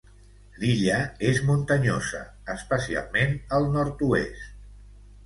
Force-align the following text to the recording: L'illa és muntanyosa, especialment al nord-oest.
L'illa 0.61 1.01
és 1.31 1.41
muntanyosa, 1.49 2.21
especialment 2.53 3.37
al 3.59 3.69
nord-oest. 3.77 4.49